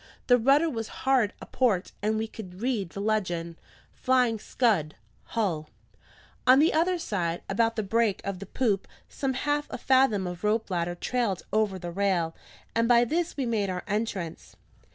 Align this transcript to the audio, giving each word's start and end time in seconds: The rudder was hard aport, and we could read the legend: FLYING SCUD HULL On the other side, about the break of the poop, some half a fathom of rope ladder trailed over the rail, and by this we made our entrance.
The 0.25 0.39
rudder 0.39 0.67
was 0.67 0.87
hard 1.05 1.31
aport, 1.43 1.91
and 2.01 2.17
we 2.17 2.25
could 2.27 2.59
read 2.59 2.89
the 2.89 2.99
legend: 2.99 3.57
FLYING 3.93 4.39
SCUD 4.39 4.95
HULL 5.25 5.69
On 6.47 6.57
the 6.57 6.73
other 6.73 6.97
side, 6.97 7.43
about 7.47 7.75
the 7.75 7.83
break 7.83 8.19
of 8.25 8.39
the 8.39 8.47
poop, 8.47 8.87
some 9.07 9.35
half 9.35 9.67
a 9.69 9.77
fathom 9.77 10.25
of 10.25 10.43
rope 10.43 10.71
ladder 10.71 10.95
trailed 10.95 11.43
over 11.53 11.77
the 11.77 11.91
rail, 11.91 12.35
and 12.73 12.87
by 12.87 13.05
this 13.05 13.37
we 13.37 13.45
made 13.45 13.69
our 13.69 13.83
entrance. 13.87 14.55